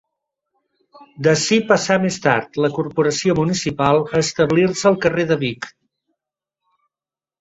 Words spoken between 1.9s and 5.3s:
més tard, la Corporació municipal, a establir-se al carrer